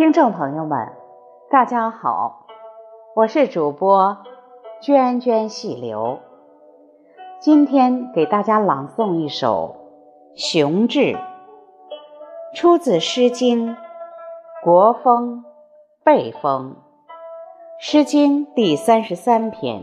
[0.00, 0.92] 听众朋友们，
[1.50, 2.46] 大家好，
[3.14, 4.16] 我是主播
[4.80, 6.20] 涓涓细流。
[7.38, 9.76] 今天给大家朗诵一首
[10.42, 11.00] 《雄志》，
[12.54, 13.72] 出自《诗经·
[14.64, 15.44] 国风·
[16.02, 16.70] 背风》，
[17.78, 19.82] 《诗经》第三十三篇。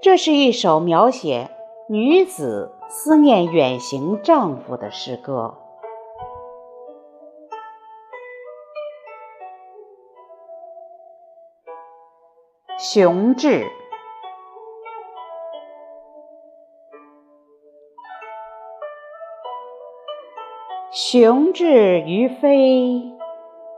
[0.00, 1.50] 这是一首描写
[1.88, 5.54] 女子思念远行丈夫的诗歌。
[12.88, 13.66] 雄志，
[20.92, 23.02] 雄志于飞，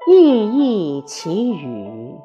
[0.06, 2.18] 翼翼其羽。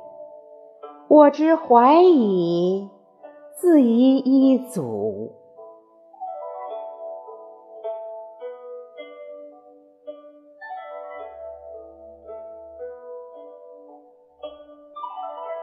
[1.07, 2.89] 我之怀矣，
[3.55, 5.31] 自遗一祖。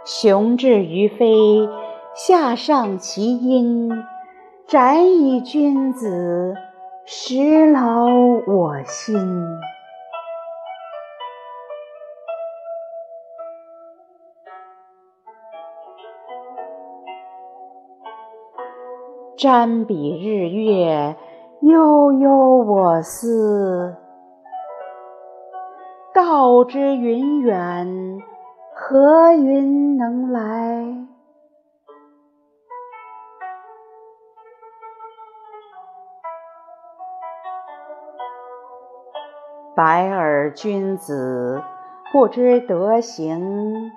[0.04, 1.68] 雄志于飞，
[2.14, 3.90] 下上其音，
[4.66, 6.54] 展以君子，
[7.04, 8.06] 实劳
[8.46, 9.14] 我心。
[19.36, 21.16] 瞻彼日月，
[21.60, 23.96] 悠悠我思。
[26.14, 28.18] 道之云远。
[28.82, 30.40] 何云能来？
[39.76, 41.62] 白耳君子，
[42.10, 43.92] 不知德行，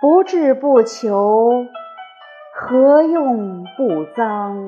[0.00, 1.66] 不志不求，
[2.54, 4.66] 何用不臧？